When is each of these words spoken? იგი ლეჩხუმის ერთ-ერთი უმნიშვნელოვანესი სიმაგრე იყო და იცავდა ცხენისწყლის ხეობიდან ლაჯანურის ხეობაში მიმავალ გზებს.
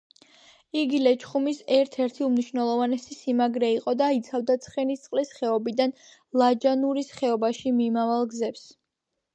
იგი 0.83 1.01
ლეჩხუმის 1.01 1.59
ერთ-ერთი 1.75 2.25
უმნიშვნელოვანესი 2.27 3.17
სიმაგრე 3.19 3.69
იყო 3.75 3.95
და 4.01 4.09
იცავდა 4.21 4.57
ცხენისწყლის 4.65 5.35
ხეობიდან 5.39 5.95
ლაჯანურის 6.45 7.17
ხეობაში 7.21 7.77
მიმავალ 7.83 8.29
გზებს. 8.35 8.69